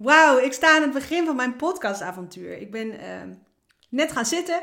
wauw, 0.00 0.38
ik 0.38 0.52
sta 0.52 0.76
aan 0.76 0.82
het 0.82 0.92
begin 0.92 1.26
van 1.26 1.36
mijn 1.36 1.56
podcastavontuur. 1.56 2.58
Ik 2.58 2.70
ben 2.70 2.86
uh, 2.86 3.00
net 3.88 4.12
gaan 4.12 4.26
zitten 4.26 4.62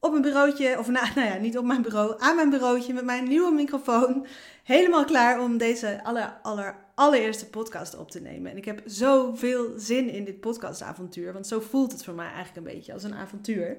op 0.00 0.10
mijn 0.10 0.22
bureautje, 0.22 0.78
of 0.78 0.88
nou, 1.14 1.20
ja, 1.20 1.36
niet 1.36 1.58
op 1.58 1.64
mijn 1.64 1.82
bureau, 1.82 2.14
aan 2.18 2.36
mijn 2.36 2.50
bureautje 2.50 2.92
met 2.92 3.04
mijn 3.04 3.28
nieuwe 3.28 3.52
microfoon. 3.52 4.26
Helemaal 4.64 5.04
klaar 5.04 5.40
om 5.40 5.58
deze 5.58 6.04
aller, 6.04 6.38
aller, 6.42 6.76
allereerste 6.94 7.46
podcast 7.46 7.96
op 7.96 8.10
te 8.10 8.20
nemen. 8.20 8.50
En 8.50 8.56
ik 8.56 8.64
heb 8.64 8.82
zoveel 8.84 9.72
zin 9.76 10.10
in 10.10 10.24
dit 10.24 10.40
podcastavontuur, 10.40 11.32
want 11.32 11.46
zo 11.46 11.60
voelt 11.60 11.92
het 11.92 12.04
voor 12.04 12.14
mij 12.14 12.32
eigenlijk 12.32 12.56
een 12.56 12.74
beetje 12.74 12.92
als 12.92 13.02
een 13.02 13.14
avontuur. 13.14 13.76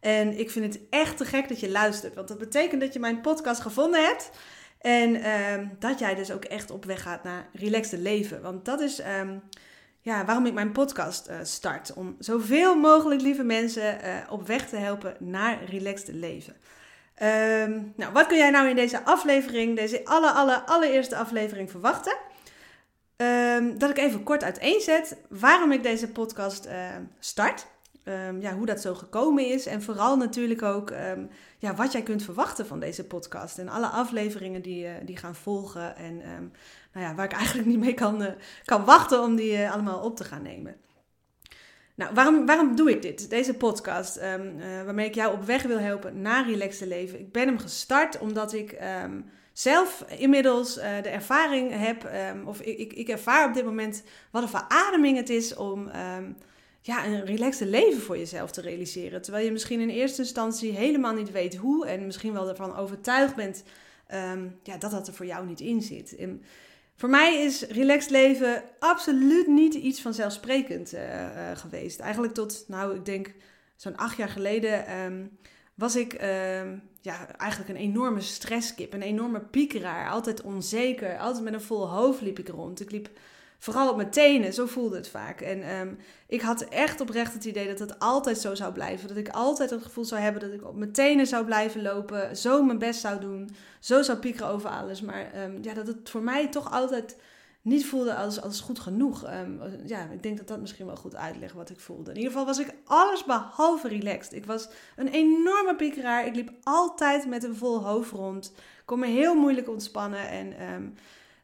En 0.00 0.38
ik 0.38 0.50
vind 0.50 0.74
het 0.74 0.82
echt 0.90 1.16
te 1.16 1.24
gek 1.24 1.48
dat 1.48 1.60
je 1.60 1.70
luistert, 1.70 2.14
want 2.14 2.28
dat 2.28 2.38
betekent 2.38 2.80
dat 2.80 2.92
je 2.92 2.98
mijn 2.98 3.20
podcast 3.20 3.60
gevonden 3.60 4.04
hebt. 4.04 4.30
En 4.78 5.14
uh, 5.14 5.68
dat 5.78 5.98
jij 5.98 6.14
dus 6.14 6.30
ook 6.30 6.44
echt 6.44 6.70
op 6.70 6.84
weg 6.84 7.02
gaat 7.02 7.24
naar 7.24 7.48
relaxed 7.52 8.00
leven. 8.00 8.42
Want 8.42 8.64
dat 8.64 8.80
is 8.80 9.00
um, 9.00 9.42
ja, 10.08 10.24
waarom 10.24 10.46
ik 10.46 10.52
mijn 10.52 10.72
podcast 10.72 11.28
uh, 11.28 11.36
start. 11.42 11.92
Om 11.92 12.16
zoveel 12.18 12.76
mogelijk 12.76 13.20
lieve 13.20 13.42
mensen 13.42 13.98
uh, 14.04 14.16
op 14.30 14.46
weg 14.46 14.68
te 14.68 14.76
helpen 14.76 15.16
naar 15.18 15.64
relaxed 15.64 16.14
leven. 16.14 16.54
Um, 17.22 17.92
nou, 17.96 18.12
wat 18.12 18.26
kun 18.26 18.36
jij 18.36 18.50
nou 18.50 18.68
in 18.68 18.76
deze 18.76 19.04
aflevering, 19.04 19.76
deze 19.76 20.04
alle, 20.04 20.30
alle, 20.30 20.66
allereerste 20.66 21.16
aflevering 21.16 21.70
verwachten? 21.70 22.16
Um, 23.16 23.78
dat 23.78 23.90
ik 23.90 23.98
even 23.98 24.22
kort 24.22 24.44
uiteenzet 24.44 25.16
waarom 25.28 25.72
ik 25.72 25.82
deze 25.82 26.08
podcast 26.08 26.66
uh, 26.66 26.72
start. 27.18 27.66
Um, 28.04 28.40
ja, 28.40 28.54
hoe 28.54 28.66
dat 28.66 28.80
zo 28.80 28.94
gekomen 28.94 29.46
is. 29.46 29.66
En 29.66 29.82
vooral 29.82 30.16
natuurlijk 30.16 30.62
ook 30.62 30.92
ja, 31.58 31.74
wat 31.74 31.92
jij 31.92 32.02
kunt 32.02 32.22
verwachten 32.22 32.66
van 32.66 32.80
deze 32.80 33.04
podcast. 33.04 33.58
En 33.58 33.68
alle 33.68 33.86
afleveringen 33.86 34.62
die, 34.62 35.04
die 35.04 35.16
gaan 35.16 35.34
volgen. 35.34 35.96
En 35.96 36.22
nou 36.92 37.06
ja, 37.06 37.14
waar 37.14 37.24
ik 37.24 37.32
eigenlijk 37.32 37.68
niet 37.68 37.78
mee 37.78 37.94
kan, 37.94 38.22
uh, 38.22 38.28
kan 38.64 38.84
wachten 38.84 39.22
om 39.22 39.36
die 39.36 39.52
uh, 39.52 39.72
allemaal 39.72 40.00
op 40.00 40.16
te 40.16 40.24
gaan 40.24 40.42
nemen. 40.42 40.76
Nou, 41.94 42.14
waarom, 42.14 42.46
waarom 42.46 42.76
doe 42.76 42.90
ik 42.90 43.02
dit? 43.02 43.30
Deze 43.30 43.54
podcast, 43.54 44.20
waarmee 44.84 45.06
ik 45.06 45.14
jou 45.14 45.32
op 45.34 45.44
weg 45.44 45.62
wil 45.62 45.78
helpen 45.78 46.20
naar 46.20 46.50
relaxte 46.50 46.86
leven. 46.86 47.20
Ik 47.20 47.32
ben 47.32 47.46
hem 47.46 47.58
gestart 47.58 48.18
omdat 48.18 48.52
ik 48.52 48.78
zelf 49.52 50.04
inmiddels 50.08 50.74
de 50.74 51.08
ervaring 51.08 51.70
heb, 51.74 52.10
of 52.44 52.60
ik, 52.60 52.78
ik, 52.78 52.92
ik 52.92 53.08
ervaar 53.08 53.48
op 53.48 53.54
dit 53.54 53.64
moment 53.64 54.02
wat 54.30 54.42
een 54.42 54.48
verademing 54.48 55.16
het 55.16 55.30
is 55.30 55.54
om 55.54 55.90
ja, 56.80 57.06
een 57.06 57.24
relaxte 57.24 57.66
leven 57.66 58.00
voor 58.00 58.18
jezelf 58.18 58.50
te 58.50 58.60
realiseren. 58.60 59.22
Terwijl 59.22 59.44
je 59.44 59.52
misschien 59.52 59.80
in 59.80 59.88
eerste 59.88 60.22
instantie 60.22 60.72
helemaal 60.72 61.14
niet 61.14 61.30
weet 61.30 61.56
hoe 61.56 61.86
en 61.86 62.06
misschien 62.06 62.32
wel 62.32 62.48
ervan 62.48 62.76
overtuigd 62.76 63.34
bent 63.34 63.62
ja, 64.62 64.76
dat 64.78 64.90
dat 64.90 65.08
er 65.08 65.14
voor 65.14 65.26
jou 65.26 65.46
niet 65.46 65.60
in 65.60 65.82
zit. 65.82 66.16
Voor 66.98 67.08
mij 67.08 67.44
is 67.44 67.62
relaxed 67.62 68.10
leven 68.10 68.62
absoluut 68.78 69.46
niet 69.46 69.74
iets 69.74 70.00
vanzelfsprekend 70.00 70.94
uh, 70.94 71.00
uh, 71.00 71.50
geweest. 71.54 72.00
Eigenlijk 72.00 72.34
tot, 72.34 72.64
nou, 72.66 72.94
ik 72.94 73.04
denk 73.04 73.34
zo'n 73.76 73.96
acht 73.96 74.16
jaar 74.16 74.28
geleden 74.28 75.00
um, 75.00 75.38
was 75.74 75.96
ik 75.96 76.22
uh, 76.22 76.60
ja, 77.00 77.36
eigenlijk 77.36 77.70
een 77.70 77.76
enorme 77.76 78.20
stresskip, 78.20 78.92
een 78.92 79.02
enorme 79.02 79.40
piekeraar. 79.40 80.10
Altijd 80.10 80.42
onzeker, 80.42 81.18
altijd 81.18 81.44
met 81.44 81.52
een 81.52 81.60
vol 81.60 81.88
hoofd 81.88 82.20
liep 82.20 82.38
ik 82.38 82.48
rond. 82.48 82.80
Ik 82.80 82.90
liep 82.90 83.08
Vooral 83.58 83.90
op 83.90 83.96
mijn 83.96 84.10
tenen, 84.10 84.52
zo 84.52 84.66
voelde 84.66 84.96
het 84.96 85.08
vaak. 85.08 85.40
En 85.40 85.76
um, 85.76 85.98
ik 86.26 86.40
had 86.40 86.60
echt 86.62 87.00
oprecht 87.00 87.32
het 87.32 87.44
idee 87.44 87.66
dat 87.66 87.78
het 87.78 87.98
altijd 87.98 88.38
zo 88.38 88.54
zou 88.54 88.72
blijven. 88.72 89.08
Dat 89.08 89.16
ik 89.16 89.28
altijd 89.28 89.70
het 89.70 89.82
gevoel 89.82 90.04
zou 90.04 90.20
hebben 90.20 90.40
dat 90.40 90.52
ik 90.52 90.66
op 90.66 90.76
mijn 90.76 90.92
tenen 90.92 91.26
zou 91.26 91.44
blijven 91.44 91.82
lopen. 91.82 92.36
Zo 92.36 92.62
mijn 92.62 92.78
best 92.78 93.00
zou 93.00 93.20
doen. 93.20 93.50
Zo 93.80 94.02
zou 94.02 94.18
piekeren 94.18 94.48
over 94.48 94.70
alles. 94.70 95.00
Maar 95.00 95.44
um, 95.44 95.58
ja, 95.62 95.74
dat 95.74 95.86
het 95.86 96.10
voor 96.10 96.22
mij 96.22 96.48
toch 96.48 96.72
altijd 96.72 97.16
niet 97.62 97.86
voelde 97.86 98.14
als, 98.14 98.40
als 98.42 98.60
goed 98.60 98.78
genoeg. 98.78 99.30
Um, 99.32 99.60
ja, 99.86 100.08
ik 100.12 100.22
denk 100.22 100.36
dat 100.36 100.48
dat 100.48 100.60
misschien 100.60 100.86
wel 100.86 100.96
goed 100.96 101.16
uitlegt 101.16 101.54
wat 101.54 101.70
ik 101.70 101.80
voelde. 101.80 102.10
In 102.10 102.16
ieder 102.16 102.32
geval 102.32 102.46
was 102.46 102.58
ik 102.58 102.74
alles 102.84 103.24
behalve 103.24 103.88
relaxed. 103.88 104.32
Ik 104.32 104.46
was 104.46 104.68
een 104.96 105.08
enorme 105.08 105.74
piekeraar. 105.76 106.26
Ik 106.26 106.34
liep 106.34 106.50
altijd 106.62 107.26
met 107.26 107.44
een 107.44 107.56
vol 107.56 107.84
hoofd 107.84 108.10
rond. 108.10 108.52
Kon 108.84 108.98
me 108.98 109.06
heel 109.06 109.34
moeilijk 109.34 109.68
ontspannen. 109.68 110.28
En 110.28 110.52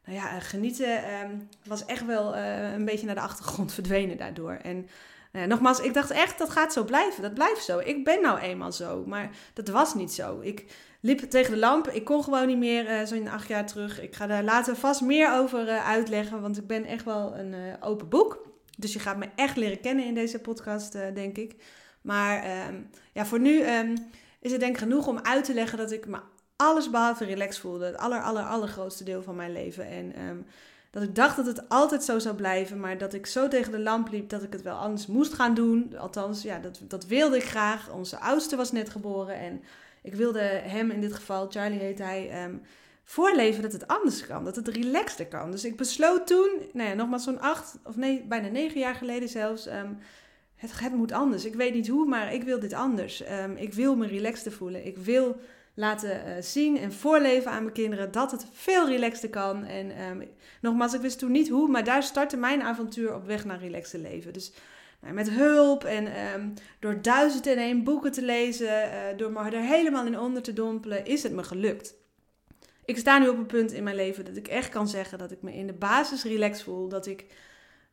nou 0.05 0.19
ja, 0.19 0.41
genieten 0.41 1.21
um, 1.23 1.49
was 1.65 1.85
echt 1.85 2.07
wel 2.07 2.37
uh, 2.37 2.73
een 2.73 2.85
beetje 2.85 3.07
naar 3.07 3.15
de 3.15 3.21
achtergrond 3.21 3.73
verdwenen 3.81 4.17
daardoor. 4.17 4.59
En 4.63 4.89
uh, 5.33 5.45
nogmaals, 5.45 5.81
ik 5.81 5.95
dacht 5.95 6.11
echt, 6.11 6.39
dat 6.39 6.51
gaat 6.51 6.73
zo 6.73 6.85
blijven. 6.85 7.23
Dat 7.23 7.35
blijft 7.35 7.65
zo. 7.65 7.79
Ik 7.79 8.05
ben 8.05 8.23
nou 8.23 8.39
eenmaal 8.39 8.73
zo. 8.73 9.05
Maar 9.07 9.31
dat 9.53 9.69
was 9.69 9.95
niet 9.95 10.13
zo. 10.13 10.41
Ik 10.41 10.65
liep 11.01 11.21
tegen 11.21 11.53
de 11.53 11.59
lamp. 11.59 11.89
Ik 11.89 12.05
kon 12.05 12.25
gewoon 12.25 12.47
niet 12.47 12.59
meer, 12.59 12.91
uh, 12.91 13.07
zo'n 13.07 13.29
acht 13.29 13.49
jaar 13.49 13.67
terug. 13.67 14.01
Ik 14.01 14.15
ga 14.15 14.27
daar 14.27 14.45
later 14.45 14.77
vast 14.77 15.01
meer 15.01 15.33
over 15.33 15.69
uitleggen. 15.69 16.41
Want 16.41 16.59
ik 16.59 16.67
ben 16.67 16.85
echt 16.85 17.05
wel 17.05 17.37
een 17.37 17.55
open 17.81 18.09
boek. 18.09 18.49
Dus 18.79 18.93
je 18.93 18.99
gaat 18.99 19.17
me 19.17 19.29
echt 19.37 19.57
leren 19.57 19.81
kennen 19.81 20.05
in 20.05 20.15
deze 20.15 20.39
podcast, 20.39 20.93
denk 20.93 21.37
ik. 21.37 21.55
Maar 22.01 22.67
um, 22.69 22.91
ja, 23.13 23.27
voor 23.27 23.41
nu 23.41 23.63
um, 23.63 23.95
is 24.41 24.51
het 24.51 24.61
denk 24.61 24.73
ik 24.73 24.79
genoeg 24.79 25.07
om 25.07 25.19
uit 25.23 25.45
te 25.45 25.55
leggen 25.55 25.79
dat 25.79 25.93
ik 25.93 26.07
me 26.07 26.19
alles 26.57 26.91
behalve 26.91 27.25
relaxed 27.25 27.61
voelde. 27.61 27.85
Het 27.85 27.97
aller, 27.97 28.23
aller, 28.23 28.43
allergrootste 28.43 29.05
deel 29.05 29.23
van 29.23 29.37
mijn 29.37 29.53
leven. 29.53 29.87
En 29.87 30.21
um, 30.21 30.47
dat 30.91 31.03
ik 31.03 31.15
dacht 31.15 31.37
dat 31.37 31.47
het 31.47 31.69
altijd 31.69 32.05
zo 32.05 32.19
zou 32.19 32.35
blijven. 32.35 32.81
Maar 32.81 32.99
dat 32.99 33.15
ik 33.15 33.27
zo 33.27 33.49
tegen 33.49 33.73
de 33.73 33.81
lamp 33.81 34.11
liep 34.11 34.29
dat 34.29 34.43
ik 34.43 34.53
het 34.53 34.63
wel 34.63 34.77
anders 34.77 35.07
moest 35.07 35.33
gaan 35.33 35.55
doen. 35.55 35.97
Althans, 35.99 36.43
ja, 36.43 36.59
dat, 36.59 36.81
dat 36.83 37.07
wilde 37.07 37.37
ik 37.37 37.45
graag. 37.45 37.91
Onze 37.91 38.19
oudste 38.19 38.57
was 38.57 38.73
net 38.73 38.91
geboren. 38.91 39.35
En 39.35 39.63
ik 40.03 40.15
wilde 40.15 40.41
hem 40.43 40.91
in 40.91 41.01
dit 41.01 41.13
geval, 41.13 41.51
Charlie 41.51 41.81
heet 41.81 41.99
hij... 41.99 42.45
Um, 42.45 42.63
voorleven 43.07 43.63
dat 43.63 43.73
het 43.73 43.87
anders 43.87 44.27
kan, 44.27 44.45
dat 44.45 44.57
het 44.57 44.69
relaxter 44.69 45.27
kan. 45.27 45.51
Dus 45.51 45.65
ik 45.65 45.77
besloot 45.77 46.27
toen, 46.27 46.51
nou 46.73 46.89
ja, 46.89 46.95
nogmaals 46.95 47.25
zo'n 47.25 47.41
acht 47.41 47.79
of 47.83 47.97
nee, 47.97 48.25
bijna 48.29 48.49
negen 48.49 48.81
jaar 48.81 48.95
geleden 48.95 49.29
zelfs, 49.29 49.67
um, 49.67 49.99
het, 50.57 50.81
het 50.81 50.93
moet 50.93 51.13
anders. 51.13 51.45
Ik 51.45 51.55
weet 51.55 51.75
niet 51.75 51.89
hoe, 51.89 52.07
maar 52.07 52.35
ik 52.35 52.43
wil 52.43 52.61
dit 52.61 52.73
anders. 52.73 53.23
Ik 53.57 53.75
wil 53.75 53.97
me 53.97 54.07
relaxter 54.07 54.53
voelen. 54.53 54.87
Ik 54.87 54.99
wil 54.99 55.37
laten 55.75 56.11
uh, 56.27 56.33
zien 56.41 56.79
en 56.79 56.93
voorleven 56.93 57.51
aan 57.51 57.63
mijn 57.63 57.75
kinderen 57.75 58.13
dat 58.13 58.31
het 58.31 58.47
veel 58.53 58.89
relaxter 58.89 59.31
kan. 59.31 59.65
En 59.65 60.03
um, 60.03 60.29
nogmaals, 60.61 60.95
ik 60.95 61.01
wist 61.01 61.19
toen 61.19 61.33
niet 61.33 61.49
hoe, 61.49 61.69
maar 61.69 61.85
daar 61.85 62.03
startte 62.03 62.37
mijn 62.37 62.63
avontuur 62.63 63.15
op 63.15 63.27
weg 63.27 63.45
naar 63.45 63.59
relaxte 63.59 63.99
leven. 63.99 64.33
Dus 64.33 64.53
nou, 65.01 65.15
met 65.15 65.31
hulp 65.31 65.85
en 65.85 66.35
um, 66.35 66.55
door 66.79 67.03
duizend 67.03 67.47
en 67.47 67.57
één 67.57 67.85
boeken 67.85 68.13
te 68.13 68.23
lezen, 68.23 68.67
uh, 68.67 68.99
door 69.17 69.33
me 69.33 69.51
er 69.51 69.61
helemaal 69.61 70.07
in 70.07 70.19
onder 70.19 70.43
te 70.43 70.53
dompelen, 70.53 71.07
is 71.07 71.23
het 71.23 71.33
me 71.33 71.43
gelukt. 71.43 71.95
Ik 72.85 72.99
sta 72.99 73.19
nu 73.19 73.29
op 73.29 73.37
een 73.37 73.47
punt 73.47 73.73
in 73.73 73.85
mijn 73.85 73.97
leven 73.97 74.25
dat 74.25 74.37
ik 74.37 74.49
echt 74.49 74.69
kan 74.69 74.89
zeggen 74.89 75.19
dat 75.19 75.31
ik 75.31 75.43
me 75.43 75.55
in 75.55 75.67
de 75.67 75.73
basis 75.73 76.23
relaxed 76.25 76.65
voel. 76.65 76.89
Dat 76.89 77.07
ik 77.07 77.27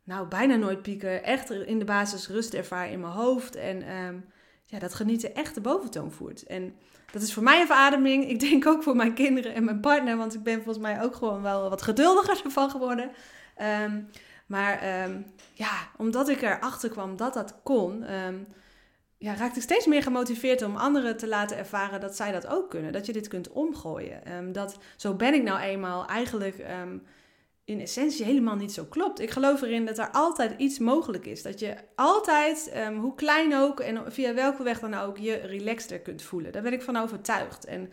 nou 0.04 0.28
bijna 0.28 0.56
nooit 0.56 0.82
pieker, 0.82 1.22
echt 1.22 1.50
in 1.50 1.80
de 1.80 1.86
basis 1.86 2.28
rust 2.28 2.54
ervaar 2.54 2.92
in 2.92 3.00
mijn 3.00 3.14
hoofd. 3.14 3.56
En 3.56 3.98
um, 3.98 4.26
ja, 4.72 4.80
dat 4.80 4.94
genieten 4.94 5.36
echt 5.36 5.56
de 5.56 5.62
boventoon 5.62 6.12
voert. 6.12 6.44
En 6.44 6.76
dat 7.12 7.22
is 7.22 7.34
voor 7.34 7.44
mij 7.44 7.60
een 7.60 7.66
verademing. 7.66 8.30
Ik 8.30 8.40
denk 8.40 8.68
ook 8.68 8.84
voor 8.84 8.96
mijn 8.96 9.14
kinderen 9.14 9.54
en 9.54 9.64
mijn 9.64 9.80
partner. 9.80 10.18
Want 10.18 10.34
ik 10.34 10.44
ben 10.44 10.56
volgens 10.56 10.78
mij 10.78 11.02
ook 11.02 11.16
gewoon 11.16 11.42
wel 11.42 11.70
wat 11.70 11.82
geduldiger 11.82 12.42
ervan 12.46 12.70
geworden. 12.70 13.12
Um, 13.84 14.10
maar 14.46 15.04
um, 15.04 15.26
ja, 15.54 15.72
omdat 15.98 16.30
ik 16.30 16.42
erachter 16.42 16.90
kwam 16.90 17.18
dat 17.18 17.34
dat 17.34 17.56
kon, 17.64 18.14
um, 18.14 18.48
ja, 19.18 19.36
raakte 19.36 19.58
ik 19.58 19.64
steeds 19.64 19.86
meer 19.86 20.04
gemotiveerd 20.04 20.62
om 20.62 20.76
anderen 20.76 21.18
te 21.18 21.28
laten 21.28 21.58
ervaren 21.58 22.00
dat 22.00 22.16
zij 22.16 22.32
dat 22.32 22.48
ook 22.48 22.70
kunnen. 22.70 22.92
Dat 22.92 23.06
je 23.06 23.14
dit 23.14 23.28
kunt 23.28 23.50
omgooien. 23.50 24.52
dat, 24.52 24.78
zo 24.96 25.14
ben 25.14 25.34
ik 25.34 25.44
nou 25.44 25.60
eenmaal 25.60 26.06
eigenlijk 26.06 26.66
in 27.72 27.82
essentie 27.82 28.26
helemaal 28.26 28.56
niet 28.56 28.74
zo 28.74 28.86
klopt. 28.86 29.20
Ik 29.20 29.30
geloof 29.30 29.62
erin 29.62 29.86
dat 29.86 29.98
er 29.98 30.12
altijd 30.12 30.54
iets 30.58 30.80
mogelijk 30.80 31.26
is. 31.26 31.42
Dat 31.42 31.60
je 31.60 31.76
altijd, 31.96 32.72
um, 32.88 33.00
hoe 33.00 33.16
klein 33.16 33.56
ook 33.56 33.80
en 33.80 34.12
via 34.12 34.34
welke 34.34 34.64
weg 34.64 34.80
dan 34.80 34.94
ook, 34.94 35.18
je 35.18 35.36
relaxter 35.36 36.00
kunt 36.00 36.22
voelen. 36.22 36.52
Daar 36.52 36.62
ben 36.62 36.74
ik 36.74 36.82
van 36.82 36.98
overtuigd. 36.98 37.66
En 37.66 37.92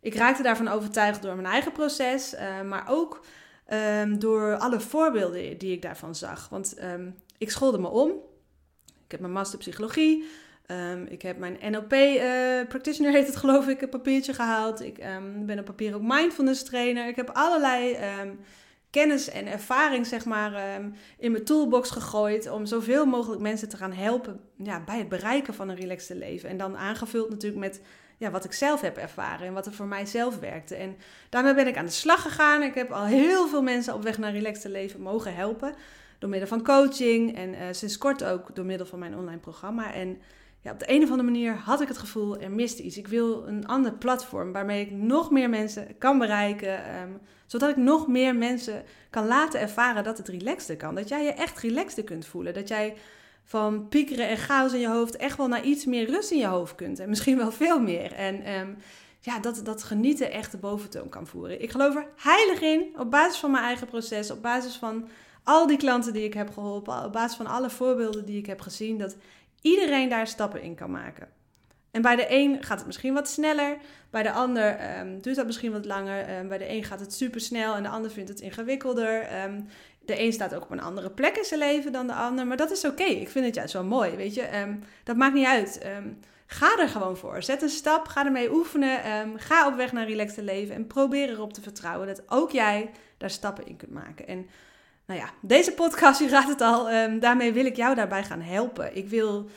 ik 0.00 0.14
raakte 0.14 0.42
daarvan 0.42 0.68
overtuigd 0.68 1.22
door 1.22 1.34
mijn 1.34 1.46
eigen 1.46 1.72
proces, 1.72 2.34
uh, 2.34 2.62
maar 2.62 2.84
ook 2.88 3.24
um, 3.72 4.18
door 4.18 4.56
alle 4.56 4.80
voorbeelden 4.80 5.58
die 5.58 5.72
ik 5.72 5.82
daarvan 5.82 6.14
zag. 6.14 6.48
Want 6.48 6.82
um, 6.82 7.14
ik 7.38 7.50
schoolde 7.50 7.78
me 7.78 7.88
om. 7.88 8.10
Ik 9.04 9.10
heb 9.10 9.20
mijn 9.20 9.32
master 9.32 9.58
psychologie. 9.58 10.24
Ik 11.08 11.22
heb 11.22 11.38
mijn 11.38 11.58
NLP 11.70 11.92
uh, 11.92 12.20
practitioner 12.68 13.12
heet 13.12 13.26
het 13.26 13.36
geloof 13.36 13.68
ik, 13.68 13.82
een 13.82 13.88
papiertje 13.88 14.34
gehaald. 14.34 14.80
Ik 14.80 14.96
ben 15.44 15.58
een 15.58 15.64
papier 15.64 15.94
ook 15.94 16.02
mindfulness 16.02 16.62
trainer. 16.62 17.08
Ik 17.08 17.16
heb 17.16 17.30
allerlei 17.32 17.96
kennis 18.90 19.30
en 19.30 19.46
ervaring 19.46 20.06
zeg 20.06 20.24
maar, 20.24 20.54
ehm, 20.54 20.90
in 21.18 21.32
mijn 21.32 21.44
toolbox 21.44 21.90
gegooid 21.90 22.50
om 22.50 22.66
zoveel 22.66 23.06
mogelijk 23.06 23.42
mensen 23.42 23.68
te 23.68 23.76
gaan 23.76 23.92
helpen 23.92 24.40
ja, 24.56 24.84
bij 24.84 24.98
het 24.98 25.08
bereiken 25.08 25.54
van 25.54 25.68
een 25.68 25.76
relaxte 25.76 26.16
leven. 26.16 26.48
En 26.48 26.56
dan 26.56 26.76
aangevuld 26.76 27.30
natuurlijk 27.30 27.60
met 27.60 27.80
ja, 28.18 28.30
wat 28.30 28.44
ik 28.44 28.52
zelf 28.52 28.80
heb 28.80 28.96
ervaren 28.96 29.46
en 29.46 29.52
wat 29.52 29.66
er 29.66 29.72
voor 29.72 29.86
mij 29.86 30.06
zelf 30.06 30.38
werkte. 30.38 30.74
En 30.74 30.96
daarmee 31.28 31.54
ben 31.54 31.66
ik 31.66 31.76
aan 31.76 31.84
de 31.84 31.90
slag 31.90 32.22
gegaan. 32.22 32.62
Ik 32.62 32.74
heb 32.74 32.90
al 32.90 33.04
heel 33.04 33.48
veel 33.48 33.62
mensen 33.62 33.94
op 33.94 34.02
weg 34.02 34.18
naar 34.18 34.32
relaxte 34.32 34.68
leven 34.68 35.00
mogen 35.00 35.34
helpen. 35.34 35.74
Door 36.18 36.30
middel 36.30 36.48
van 36.48 36.62
coaching 36.62 37.36
en 37.36 37.54
uh, 37.54 37.60
sinds 37.70 37.98
kort 37.98 38.24
ook 38.24 38.54
door 38.54 38.64
middel 38.64 38.86
van 38.86 38.98
mijn 38.98 39.16
online 39.16 39.38
programma. 39.40 39.94
En 39.94 40.20
op 40.70 40.78
de 40.78 40.90
een 40.92 41.02
of 41.02 41.10
andere 41.10 41.30
manier 41.30 41.54
had 41.54 41.80
ik 41.80 41.88
het 41.88 41.98
gevoel, 41.98 42.40
er 42.40 42.50
mist 42.50 42.78
iets. 42.78 42.96
Ik 42.96 43.06
wil 43.06 43.46
een 43.46 43.66
ander 43.66 43.92
platform 43.92 44.52
waarmee 44.52 44.84
ik 44.84 44.90
nog 44.90 45.30
meer 45.30 45.48
mensen 45.48 45.98
kan 45.98 46.18
bereiken. 46.18 46.84
Ehm, 46.84 47.10
zodat 47.46 47.70
ik 47.70 47.76
nog 47.76 48.06
meer 48.06 48.36
mensen 48.36 48.84
kan 49.10 49.26
laten 49.26 49.60
ervaren 49.60 50.04
dat 50.04 50.18
het 50.18 50.28
relaxter 50.28 50.76
kan. 50.76 50.94
Dat 50.94 51.08
jij 51.08 51.24
je 51.24 51.32
echt 51.32 51.58
relaxter 51.58 52.04
kunt 52.04 52.26
voelen. 52.26 52.54
Dat 52.54 52.68
jij 52.68 52.96
van 53.44 53.88
piekeren 53.88 54.28
en 54.28 54.36
chaos 54.36 54.72
in 54.72 54.80
je 54.80 54.88
hoofd 54.88 55.16
echt 55.16 55.36
wel 55.36 55.48
naar 55.48 55.64
iets 55.64 55.84
meer 55.84 56.10
rust 56.10 56.30
in 56.30 56.38
je 56.38 56.46
hoofd 56.46 56.74
kunt. 56.74 56.98
En 56.98 57.08
misschien 57.08 57.36
wel 57.36 57.52
veel 57.52 57.80
meer. 57.80 58.12
En 58.12 58.42
ehm, 58.42 58.68
ja, 59.20 59.38
dat, 59.38 59.60
dat 59.64 59.82
genieten 59.82 60.32
echt 60.32 60.50
de 60.50 60.58
boventoon 60.58 61.08
kan 61.08 61.26
voeren. 61.26 61.62
Ik 61.62 61.70
geloof 61.70 61.94
er 61.94 62.06
heilig 62.16 62.60
in, 62.60 62.86
op 62.96 63.10
basis 63.10 63.38
van 63.38 63.50
mijn 63.50 63.64
eigen 63.64 63.86
proces, 63.86 64.30
op 64.30 64.42
basis 64.42 64.74
van 64.74 65.08
al 65.42 65.66
die 65.66 65.76
klanten 65.76 66.12
die 66.12 66.24
ik 66.24 66.34
heb 66.34 66.52
geholpen, 66.52 67.04
op 67.04 67.12
basis 67.12 67.36
van 67.36 67.46
alle 67.46 67.70
voorbeelden 67.70 68.24
die 68.24 68.38
ik 68.38 68.46
heb 68.46 68.60
gezien, 68.60 68.98
dat 68.98 69.16
iedereen 69.60 70.08
daar 70.08 70.26
stappen 70.26 70.62
in 70.62 70.74
kan 70.74 70.90
maken. 70.90 71.28
En 71.90 72.02
bij 72.02 72.16
de 72.16 72.26
een 72.28 72.62
gaat 72.62 72.78
het 72.78 72.86
misschien 72.86 73.14
wat 73.14 73.28
sneller, 73.28 73.76
bij 74.10 74.22
de 74.22 74.32
ander 74.32 74.98
um, 74.98 75.20
duurt 75.20 75.36
dat 75.36 75.46
misschien 75.46 75.72
wat 75.72 75.84
langer. 75.84 76.38
Um, 76.38 76.48
bij 76.48 76.58
de 76.58 76.70
een 76.70 76.84
gaat 76.84 77.00
het 77.00 77.14
super 77.14 77.40
snel 77.40 77.74
en 77.74 77.82
de 77.82 77.88
ander 77.88 78.10
vindt 78.10 78.28
het 78.28 78.40
ingewikkelder. 78.40 79.42
Um, 79.44 79.66
de 80.00 80.20
een 80.22 80.32
staat 80.32 80.54
ook 80.54 80.62
op 80.62 80.70
een 80.70 80.80
andere 80.80 81.10
plek 81.10 81.36
in 81.36 81.44
zijn 81.44 81.60
leven 81.60 81.92
dan 81.92 82.06
de 82.06 82.12
ander, 82.12 82.46
maar 82.46 82.56
dat 82.56 82.70
is 82.70 82.84
oké. 82.84 83.02
Ik 83.02 83.28
vind 83.28 83.44
het 83.44 83.54
juist 83.54 83.72
wel 83.72 83.84
mooi, 83.84 84.16
weet 84.16 84.34
je. 84.34 84.76
dat 85.04 85.16
maakt 85.16 85.34
niet 85.34 85.46
uit. 85.46 85.86
ga 86.46 86.78
er 86.78 86.88
gewoon 86.88 87.16
voor. 87.16 87.42
Zet 87.42 87.62
een 87.62 87.68
stap, 87.68 88.06
ga 88.06 88.24
ermee 88.24 88.52
oefenen. 88.52 89.00
ga 89.36 89.66
op 89.66 89.76
weg 89.76 89.92
naar 89.92 90.06
relaxed 90.06 90.44
leven 90.44 90.74
en 90.74 90.86
probeer 90.86 91.28
erop 91.28 91.52
te 91.52 91.60
vertrouwen 91.60 92.06
dat 92.06 92.22
ook 92.26 92.50
jij 92.50 92.90
daar 93.16 93.30
stappen 93.30 93.66
in 93.66 93.76
kunt 93.76 93.92
maken. 93.92 94.26
En 94.26 94.46
nou 95.08 95.20
ja, 95.20 95.30
deze 95.40 95.72
podcast, 95.72 96.20
je 96.24 96.28
raadt 96.28 96.48
het 96.48 96.60
al, 96.60 96.92
um, 96.92 97.20
daarmee 97.20 97.52
wil 97.52 97.64
ik 97.64 97.76
jou 97.76 97.94
daarbij 97.94 98.24
gaan 98.24 98.40
helpen. 98.40 98.96
Ik 98.96 99.08
wil 99.08 99.48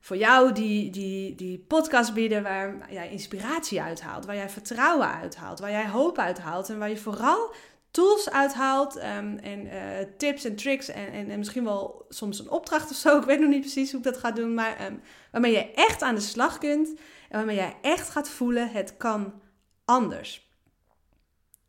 voor 0.00 0.16
jou 0.16 0.52
die, 0.52 0.90
die, 0.90 1.34
die 1.34 1.58
podcast 1.58 2.14
bieden 2.14 2.42
waar 2.42 2.86
jij 2.90 3.10
inspiratie 3.10 3.82
uithaalt, 3.82 4.26
waar 4.26 4.36
jij 4.36 4.50
vertrouwen 4.50 5.14
uithaalt, 5.14 5.58
waar 5.58 5.70
jij 5.70 5.88
hoop 5.88 6.18
uithaalt 6.18 6.68
en 6.68 6.78
waar 6.78 6.88
je 6.88 6.96
vooral 6.96 7.54
tools 7.90 8.30
uithaalt 8.30 8.96
um, 8.96 9.38
en 9.38 9.66
uh, 9.66 9.72
tips 10.16 10.44
en 10.44 10.56
tricks 10.56 10.88
en, 10.88 11.12
en, 11.12 11.30
en, 11.30 11.38
misschien 11.38 11.64
wel 11.64 12.04
soms 12.08 12.38
een 12.38 12.50
opdracht 12.50 12.90
of 12.90 12.96
zo. 12.96 13.16
Ik 13.20 13.24
weet 13.24 13.40
nog 13.40 13.50
niet 13.50 13.60
precies 13.60 13.90
hoe 13.90 14.00
ik 14.00 14.06
dat 14.06 14.16
ga 14.16 14.30
doen, 14.30 14.54
maar 14.54 14.86
um, 14.86 15.00
waarmee 15.32 15.52
je 15.52 15.72
echt 15.74 16.02
aan 16.02 16.14
de 16.14 16.20
slag 16.20 16.58
kunt 16.58 16.88
en 17.28 17.36
waarmee 17.36 17.56
jij 17.56 17.76
echt 17.82 18.10
gaat 18.10 18.28
voelen, 18.28 18.70
het 18.70 18.96
kan 18.96 19.40
anders. 19.84 20.49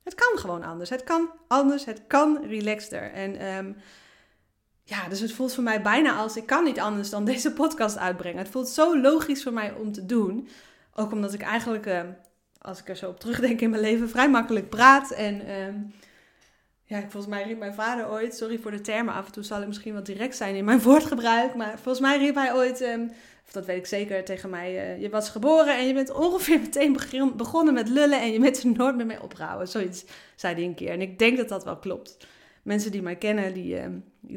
Het 0.03 0.15
kan 0.15 0.37
gewoon 0.37 0.63
anders. 0.63 0.89
Het 0.89 1.03
kan 1.03 1.29
anders. 1.47 1.85
Het 1.85 2.01
kan 2.07 2.45
relaxter. 2.47 3.11
En 3.11 3.55
um, 3.55 3.75
ja, 4.83 5.07
dus 5.09 5.19
het 5.19 5.31
voelt 5.31 5.53
voor 5.53 5.63
mij 5.63 5.81
bijna 5.81 6.15
als 6.15 6.37
ik 6.37 6.45
kan 6.45 6.63
niet 6.63 6.79
anders 6.79 7.09
dan 7.09 7.25
deze 7.33 7.53
podcast 7.53 7.97
uitbrengen. 7.97 8.37
Het 8.37 8.51
voelt 8.51 8.69
zo 8.69 9.01
logisch 9.01 9.43
voor 9.43 9.53
mij 9.53 9.73
om 9.73 9.91
te 9.91 10.05
doen. 10.05 10.47
Ook 10.95 11.11
omdat 11.11 11.33
ik 11.33 11.41
eigenlijk, 11.41 11.85
uh, 11.85 12.01
als 12.57 12.79
ik 12.79 12.89
er 12.89 12.95
zo 12.95 13.09
op 13.09 13.19
terugdenk 13.19 13.61
in 13.61 13.69
mijn 13.69 13.81
leven, 13.81 14.09
vrij 14.09 14.29
makkelijk 14.29 14.69
praat. 14.69 15.11
En 15.11 15.51
um, 15.51 15.93
ja, 16.91 16.99
volgens 16.99 17.27
mij 17.27 17.43
riep 17.43 17.57
mijn 17.57 17.73
vader 17.73 18.09
ooit, 18.09 18.35
sorry 18.35 18.59
voor 18.59 18.71
de 18.71 18.81
termen, 18.81 19.13
af 19.13 19.25
en 19.25 19.31
toe 19.31 19.43
zal 19.43 19.61
ik 19.61 19.67
misschien 19.67 19.93
wat 19.93 20.05
direct 20.05 20.35
zijn 20.35 20.55
in 20.55 20.65
mijn 20.65 20.81
woordgebruik. 20.89 21.55
Maar 21.55 21.73
volgens 21.73 21.99
mij 21.99 22.17
riep 22.17 22.35
hij 22.35 22.53
ooit, 22.53 22.81
um, 22.81 23.11
dat 23.51 23.65
weet 23.65 23.77
ik 23.77 23.85
zeker, 23.85 24.25
tegen 24.25 24.49
mij. 24.49 24.95
Uh, 24.95 25.01
je 25.01 25.09
was 25.09 25.29
geboren 25.29 25.77
en 25.77 25.87
je 25.87 25.93
bent 25.93 26.13
ongeveer 26.13 26.59
meteen 26.69 26.97
begonnen 27.35 27.73
met 27.73 27.89
lullen 27.89 28.21
en 28.21 28.31
je 28.31 28.39
bent 28.39 28.63
er 28.63 28.71
nooit 28.71 28.95
meer 28.95 29.05
mee 29.05 29.21
opgehouden. 29.21 29.67
Zoiets 29.67 30.05
zei 30.35 30.55
hij 30.55 30.63
een 30.63 30.75
keer. 30.75 30.89
En 30.89 31.01
ik 31.01 31.19
denk 31.19 31.37
dat 31.37 31.49
dat 31.49 31.63
wel 31.63 31.77
klopt. 31.77 32.17
Mensen 32.63 32.91
die 32.91 33.01
mij 33.01 33.15
kennen, 33.15 33.53
die 33.53 33.75
uh, 33.75 33.85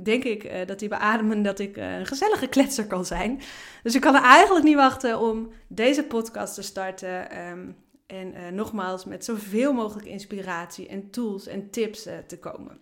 denk 0.02 0.24
ik 0.24 0.44
uh, 0.44 0.52
dat 0.66 0.78
die 0.78 0.88
beademen 0.88 1.42
dat 1.42 1.58
ik 1.58 1.76
een 1.76 2.06
gezellige 2.06 2.46
kletser 2.46 2.86
kan 2.86 3.04
zijn. 3.04 3.40
Dus 3.82 3.94
ik 3.94 4.00
kan 4.00 4.14
er 4.14 4.22
eigenlijk 4.22 4.64
niet 4.64 4.76
wachten 4.76 5.18
om 5.18 5.52
deze 5.68 6.04
podcast 6.04 6.54
te 6.54 6.62
starten. 6.62 7.48
Um, 7.48 7.76
en 8.06 8.54
nogmaals, 8.54 9.04
met 9.04 9.24
zoveel 9.24 9.72
mogelijk 9.72 10.06
inspiratie 10.06 10.88
en 10.88 11.10
tools 11.10 11.46
en 11.46 11.70
tips 11.70 12.02
te 12.26 12.38
komen. 12.38 12.80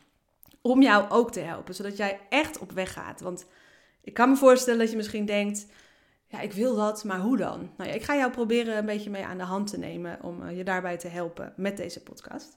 Om 0.61 0.83
jou 0.83 1.11
ook 1.11 1.33
te 1.33 1.41
helpen, 1.41 1.75
zodat 1.75 1.97
jij 1.97 2.21
echt 2.29 2.59
op 2.59 2.73
weg 2.73 2.93
gaat. 2.93 3.21
Want 3.21 3.47
ik 4.01 4.15
kan 4.15 4.29
me 4.29 4.37
voorstellen 4.37 4.81
dat 4.81 4.91
je 4.91 4.97
misschien 4.97 5.27
denkt 5.27 5.67
ja, 6.33 6.41
ik 6.41 6.53
wil 6.53 6.77
dat, 6.77 7.05
maar 7.05 7.21
hoe 7.21 7.37
dan? 7.37 7.71
Nou 7.77 7.91
ja, 7.91 7.97
ik 7.97 8.03
ga 8.03 8.17
jou 8.17 8.31
proberen 8.31 8.77
een 8.77 8.87
beetje 8.87 9.11
mee 9.11 9.25
aan 9.25 9.39
de 9.39 9.45
hand 9.45 9.71
te 9.71 9.79
nemen 9.79 10.19
om 10.23 10.43
uh, 10.43 10.57
je 10.57 10.65
daarbij 10.65 10.97
te 10.97 11.09
helpen 11.09 11.53
met 11.57 11.77
deze 11.77 12.03
podcast. 12.03 12.57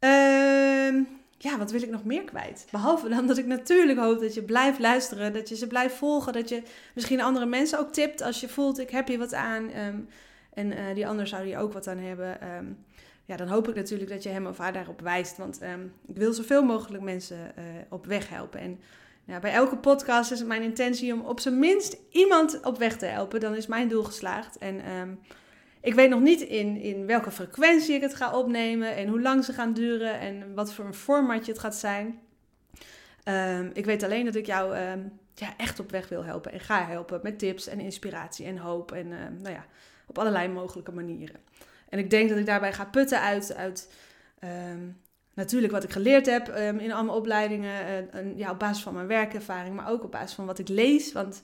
Uh, 0.00 1.04
ja, 1.38 1.58
wat 1.58 1.70
wil 1.70 1.82
ik 1.82 1.90
nog 1.90 2.04
meer 2.04 2.24
kwijt? 2.24 2.66
Behalve 2.70 3.08
dan 3.08 3.26
dat 3.26 3.38
ik 3.38 3.46
natuurlijk 3.46 3.98
hoop 3.98 4.20
dat 4.20 4.34
je 4.34 4.42
blijft 4.42 4.78
luisteren, 4.78 5.32
dat 5.32 5.48
je 5.48 5.56
ze 5.56 5.66
blijft 5.66 5.94
volgen, 5.94 6.32
dat 6.32 6.48
je 6.48 6.62
misschien 6.94 7.20
andere 7.20 7.46
mensen 7.46 7.78
ook 7.78 7.92
tipt 7.92 8.22
als 8.22 8.40
je 8.40 8.48
voelt, 8.48 8.78
ik 8.78 8.90
heb 8.90 9.08
hier 9.08 9.18
wat 9.18 9.34
aan 9.34 9.76
um, 9.76 10.08
en 10.60 10.72
uh, 10.72 10.94
die 10.94 11.06
ander 11.06 11.26
zou 11.26 11.44
hier 11.44 11.58
ook 11.58 11.72
wat 11.72 11.86
aan 11.86 11.98
hebben. 11.98 12.54
Um, 12.56 12.84
ja, 13.24 13.36
dan 13.36 13.48
hoop 13.48 13.68
ik 13.68 13.74
natuurlijk 13.74 14.10
dat 14.10 14.22
je 14.22 14.28
hem 14.28 14.46
of 14.46 14.58
haar 14.58 14.72
daarop 14.72 15.00
wijst, 15.00 15.36
want 15.36 15.62
um, 15.62 15.92
ik 16.06 16.16
wil 16.16 16.32
zoveel 16.32 16.62
mogelijk 16.62 17.02
mensen 17.02 17.38
uh, 17.58 17.64
op 17.88 18.06
weg 18.06 18.28
helpen. 18.28 18.60
En 18.60 18.78
bij 19.40 19.52
elke 19.52 19.76
podcast 19.76 20.30
is 20.30 20.38
het 20.38 20.48
mijn 20.48 20.62
intentie 20.62 21.12
om 21.12 21.20
op 21.20 21.40
zijn 21.40 21.58
minst 21.58 21.96
iemand 22.10 22.60
op 22.64 22.78
weg 22.78 22.96
te 22.96 23.06
helpen. 23.06 23.40
Dan 23.40 23.54
is 23.54 23.66
mijn 23.66 23.88
doel 23.88 24.02
geslaagd. 24.02 24.58
En 24.58 24.90
um, 24.90 25.18
ik 25.80 25.94
weet 25.94 26.10
nog 26.10 26.20
niet 26.20 26.40
in, 26.40 26.76
in 26.76 27.06
welke 27.06 27.30
frequentie 27.30 27.94
ik 27.94 28.00
het 28.00 28.14
ga 28.14 28.38
opnemen 28.38 28.96
en 28.96 29.08
hoe 29.08 29.20
lang 29.20 29.44
ze 29.44 29.52
gaan 29.52 29.72
duren 29.72 30.18
en 30.18 30.54
wat 30.54 30.74
voor 30.74 30.84
een 30.84 30.94
formatje 30.94 31.52
het 31.52 31.60
gaat 31.60 31.76
zijn. 31.76 32.18
Ik 33.72 33.84
weet 33.84 34.02
alleen 34.02 34.24
dat 34.24 34.34
ik 34.34 34.46
jou 34.46 34.76
ja, 35.34 35.56
echt 35.56 35.80
op 35.80 35.90
weg 35.90 36.08
wil 36.08 36.24
helpen 36.24 36.52
en 36.52 36.60
ga 36.60 36.86
helpen 36.86 37.20
met 37.22 37.38
tips 37.38 37.66
en 37.66 37.80
inspiratie 37.80 38.46
en 38.46 38.58
hoop 38.58 38.92
en 38.92 39.08
nou 39.42 39.54
ja, 39.54 39.64
op 40.10 40.18
allerlei 40.18 40.48
mogelijke 40.48 40.92
manieren. 40.92 41.40
En 41.88 41.98
ik 41.98 42.10
denk 42.10 42.28
dat 42.28 42.38
ik 42.38 42.46
daarbij 42.46 42.72
ga 42.72 42.84
putten 42.84 43.20
uit, 43.20 43.54
uit 43.54 43.88
natuurlijk 45.34 45.72
wat 45.72 45.84
ik 45.84 45.90
geleerd 45.90 46.26
heb 46.26 46.48
um, 46.48 46.78
in 46.78 46.92
allemaal 46.92 47.16
opleidingen. 47.16 48.08
Uh, 48.14 48.38
ja, 48.38 48.50
op 48.50 48.58
basis 48.58 48.82
van 48.82 48.94
mijn 48.94 49.06
werkervaring, 49.06 49.74
maar 49.74 49.90
ook 49.90 50.04
op 50.04 50.10
basis 50.10 50.32
van 50.32 50.46
wat 50.46 50.58
ik 50.58 50.68
lees. 50.68 51.12
Want 51.12 51.42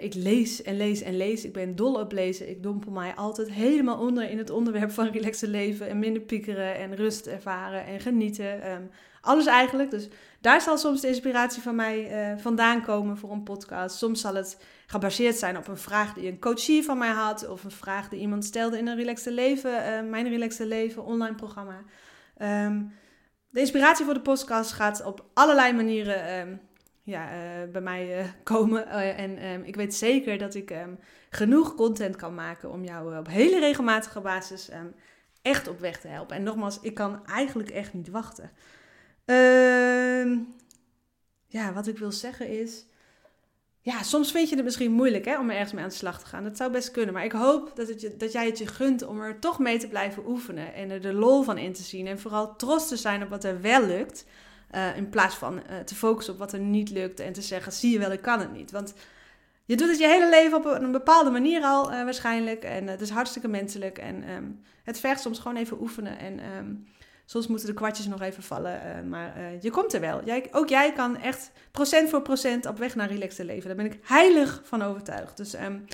ik 0.00 0.14
lees 0.14 0.62
en 0.62 0.76
lees 0.76 1.02
en 1.02 1.16
lees. 1.16 1.44
Ik 1.44 1.52
ben 1.52 1.76
dol 1.76 1.94
op 1.94 2.12
lezen. 2.12 2.50
Ik 2.50 2.62
dompel 2.62 2.92
mij 2.92 3.14
altijd 3.14 3.50
helemaal 3.50 3.98
onder 3.98 4.30
in 4.30 4.38
het 4.38 4.50
onderwerp 4.50 4.90
van 4.90 5.10
relaxen 5.10 5.48
leven. 5.48 5.88
En 5.88 5.98
minder 5.98 6.22
piekeren 6.22 6.76
en 6.76 6.96
rust 6.96 7.26
ervaren 7.26 7.86
en 7.86 8.00
genieten. 8.00 8.70
Um, 8.70 8.90
alles 9.20 9.46
eigenlijk. 9.46 9.90
Dus 9.90 10.08
daar 10.40 10.60
zal 10.60 10.78
soms 10.78 11.00
de 11.00 11.08
inspiratie 11.08 11.62
van 11.62 11.74
mij 11.74 12.32
uh, 12.32 12.38
vandaan 12.38 12.82
komen 12.82 13.16
voor 13.16 13.30
een 13.30 13.42
podcast. 13.42 13.96
Soms 13.96 14.20
zal 14.20 14.34
het 14.34 14.60
gebaseerd 14.86 15.36
zijn 15.36 15.56
op 15.56 15.68
een 15.68 15.78
vraag 15.78 16.14
die 16.14 16.28
een 16.28 16.40
coachie 16.40 16.84
van 16.84 16.98
mij 16.98 17.12
had. 17.12 17.48
Of 17.48 17.64
een 17.64 17.70
vraag 17.70 18.08
die 18.08 18.20
iemand 18.20 18.44
stelde 18.44 18.78
in 18.78 18.86
een 18.86 18.96
relaxte 18.96 19.32
leven. 19.32 20.10
mijn 20.10 20.28
relaxte 20.28 20.66
leven 20.66 21.04
online 21.04 21.34
programma. 21.34 21.82
Um, 22.66 22.92
de 23.50 23.60
inspiratie 23.60 24.04
voor 24.04 24.14
de 24.14 24.20
podcast 24.20 24.72
gaat 24.72 25.04
op 25.04 25.24
allerlei 25.34 25.72
manieren 25.72 26.48
um, 26.48 26.60
ja, 27.08 27.32
uh, 27.32 27.72
bij 27.72 27.80
mij 27.80 28.20
uh, 28.20 28.28
komen. 28.42 28.86
Uh, 28.88 29.18
en 29.18 29.46
um, 29.46 29.62
ik 29.62 29.76
weet 29.76 29.94
zeker 29.94 30.38
dat 30.38 30.54
ik 30.54 30.70
um, 30.70 30.98
genoeg 31.30 31.74
content 31.74 32.16
kan 32.16 32.34
maken 32.34 32.70
om 32.70 32.84
jou 32.84 33.18
op 33.18 33.28
hele 33.28 33.58
regelmatige 33.58 34.20
basis 34.20 34.70
echt 35.42 35.68
op 35.68 35.80
weg 35.80 36.00
te 36.00 36.08
helpen. 36.08 36.36
En 36.36 36.42
nogmaals, 36.42 36.80
ik 36.80 36.94
kan 36.94 37.26
eigenlijk 37.26 37.70
echt 37.70 37.92
niet 37.92 38.08
wachten. 38.08 38.50
ja, 41.46 41.72
wat 41.72 41.86
ik 41.86 41.98
wil 41.98 42.12
zeggen 42.12 42.48
is 42.48 42.86
ja, 43.88 44.02
soms 44.02 44.30
vind 44.30 44.48
je 44.48 44.56
het 44.56 44.64
misschien 44.64 44.92
moeilijk 44.92 45.24
hè, 45.24 45.38
om 45.38 45.48
er 45.48 45.54
ergens 45.54 45.72
mee 45.72 45.82
aan 45.82 45.88
de 45.88 45.94
slag 45.94 46.20
te 46.20 46.26
gaan. 46.26 46.44
Dat 46.44 46.56
zou 46.56 46.72
best 46.72 46.90
kunnen. 46.90 47.14
Maar 47.14 47.24
ik 47.24 47.32
hoop 47.32 47.72
dat, 47.74 47.88
het 47.88 48.00
je, 48.00 48.16
dat 48.16 48.32
jij 48.32 48.46
het 48.46 48.58
je 48.58 48.66
gunt 48.66 49.02
om 49.06 49.20
er 49.20 49.38
toch 49.38 49.58
mee 49.58 49.78
te 49.78 49.88
blijven 49.88 50.28
oefenen. 50.28 50.74
En 50.74 50.90
er 50.90 51.00
de 51.00 51.12
lol 51.12 51.42
van 51.42 51.58
in 51.58 51.72
te 51.72 51.82
zien. 51.82 52.06
En 52.06 52.18
vooral 52.18 52.56
trots 52.56 52.88
te 52.88 52.96
zijn 52.96 53.22
op 53.22 53.28
wat 53.28 53.44
er 53.44 53.60
wel 53.60 53.86
lukt. 53.86 54.24
Uh, 54.74 54.96
in 54.96 55.08
plaats 55.08 55.34
van 55.34 55.54
uh, 55.54 55.78
te 55.78 55.94
focussen 55.94 56.32
op 56.32 56.38
wat 56.38 56.52
er 56.52 56.58
niet 56.58 56.90
lukt. 56.90 57.20
En 57.20 57.32
te 57.32 57.42
zeggen, 57.42 57.72
zie 57.72 57.92
je 57.92 57.98
wel, 57.98 58.12
ik 58.12 58.22
kan 58.22 58.40
het 58.40 58.52
niet. 58.52 58.70
Want 58.70 58.94
je 59.64 59.76
doet 59.76 59.88
het 59.88 59.98
je 59.98 60.06
hele 60.06 60.28
leven 60.28 60.56
op 60.56 60.64
een 60.64 60.92
bepaalde 60.92 61.30
manier 61.30 61.62
al 61.62 61.92
uh, 61.92 62.04
waarschijnlijk. 62.04 62.62
En 62.62 62.86
het 62.86 63.00
is 63.00 63.10
hartstikke 63.10 63.48
menselijk. 63.48 63.98
En 63.98 64.30
um, 64.30 64.62
het 64.84 65.00
vergt 65.00 65.20
soms 65.20 65.38
gewoon 65.38 65.56
even 65.56 65.80
oefenen. 65.80 66.18
En... 66.18 66.40
Um, 66.56 66.86
Soms 67.30 67.46
moeten 67.46 67.66
de 67.66 67.74
kwartjes 67.74 68.06
nog 68.06 68.20
even 68.20 68.42
vallen, 68.42 69.08
maar 69.08 69.32
je 69.60 69.70
komt 69.70 69.92
er 69.92 70.00
wel. 70.00 70.24
Jij, 70.24 70.48
ook 70.50 70.68
jij 70.68 70.92
kan 70.92 71.16
echt 71.16 71.50
procent 71.70 72.10
voor 72.10 72.22
procent 72.22 72.66
op 72.66 72.78
weg 72.78 72.94
naar 72.94 73.08
relaxed 73.08 73.46
leven. 73.46 73.66
Daar 73.66 73.76
ben 73.76 73.92
ik 73.92 74.00
heilig 74.02 74.60
van 74.64 74.82
overtuigd. 74.82 75.36
Dus 75.36 75.54
um, 75.54 75.84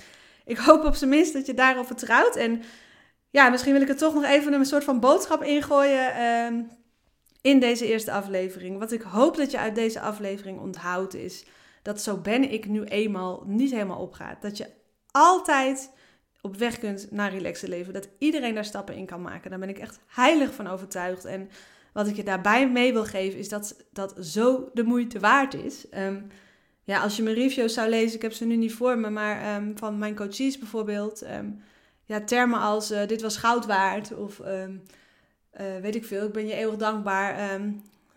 ik 0.45 0.57
hoop 0.57 0.83
op 0.83 0.95
zijn 0.95 1.09
minst 1.09 1.33
dat 1.33 1.45
je 1.45 1.53
daarop 1.53 1.85
vertrouwt. 1.85 2.35
En 2.35 2.61
ja, 3.29 3.49
misschien 3.49 3.73
wil 3.73 3.81
ik 3.81 3.89
er 3.89 3.97
toch 3.97 4.13
nog 4.13 4.23
even 4.23 4.53
een 4.53 4.65
soort 4.65 4.83
van 4.83 4.99
boodschap 4.99 5.43
ingooien. 5.43 6.69
In 7.45 7.59
deze 7.59 7.87
eerste 7.87 8.11
aflevering. 8.11 8.79
Wat 8.79 8.91
ik 8.91 9.01
hoop 9.01 9.35
dat 9.35 9.51
je 9.51 9.59
uit 9.59 9.75
deze 9.75 9.99
aflevering 9.99 10.59
onthoudt 10.59 11.13
is 11.13 11.45
dat 11.81 12.01
zo 12.01 12.17
ben 12.17 12.51
ik 12.51 12.67
nu 12.67 12.83
eenmaal 12.83 13.43
niet 13.45 13.71
helemaal 13.71 13.99
opgaat. 13.99 14.41
Dat 14.41 14.57
je 14.57 14.67
altijd 15.11 15.91
op 16.41 16.55
weg 16.55 16.79
kunt 16.79 17.11
naar 17.11 17.31
relaxen 17.31 17.69
leven. 17.69 17.93
Dat 17.93 18.09
iedereen 18.17 18.53
daar 18.53 18.65
stappen 18.65 18.95
in 18.95 19.05
kan 19.05 19.21
maken. 19.21 19.49
Daar 19.49 19.59
ben 19.59 19.69
ik 19.69 19.77
echt 19.77 19.99
heilig 20.07 20.53
van 20.53 20.67
overtuigd. 20.67 21.25
En 21.25 21.49
wat 21.93 22.07
ik 22.07 22.15
je 22.15 22.23
daarbij 22.23 22.69
mee 22.69 22.93
wil 22.93 23.05
geven 23.05 23.39
is 23.39 23.49
dat 23.49 23.75
dat 23.91 24.15
zo 24.19 24.69
de 24.73 24.83
moeite 24.83 25.19
waard 25.19 25.53
is. 25.53 25.89
Ehm, 25.89 26.21
ja, 26.83 26.99
als 26.99 27.15
je 27.15 27.23
mijn 27.23 27.35
reviews 27.35 27.73
zou 27.73 27.89
lezen, 27.89 28.15
ik 28.15 28.21
heb 28.21 28.33
ze 28.33 28.45
nu 28.45 28.55
niet 28.55 28.73
voor 28.73 28.97
me, 28.97 29.09
maar 29.09 29.41
ehm, 29.41 29.75
van 29.75 29.97
mijn 29.97 30.15
coaches 30.15 30.57
bijvoorbeeld. 30.57 31.21
Ehm, 31.21 31.49
ja, 32.03 32.21
termen 32.21 32.59
als 32.59 32.91
uh, 32.91 33.07
dit 33.07 33.21
was 33.21 33.37
goud 33.37 33.65
waard 33.65 34.15
of 34.15 34.41
uh, 35.61 35.65
weet 35.81 35.95
ik 35.95 36.05
veel, 36.05 36.25
ik 36.25 36.33
ben 36.33 36.47
je 36.47 36.53
eeuwig 36.53 36.77
dankbaar. 36.77 37.59